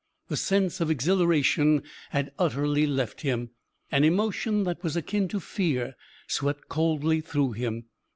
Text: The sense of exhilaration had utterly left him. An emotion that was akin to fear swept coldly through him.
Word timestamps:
The 0.29 0.35
sense 0.35 0.81
of 0.81 0.89
exhilaration 0.89 1.83
had 2.09 2.31
utterly 2.39 2.87
left 2.87 3.21
him. 3.21 3.51
An 3.91 4.03
emotion 4.03 4.63
that 4.63 4.81
was 4.81 4.95
akin 4.95 5.27
to 5.27 5.39
fear 5.39 5.93
swept 6.27 6.67
coldly 6.69 7.21
through 7.21 7.51
him. 7.51 7.85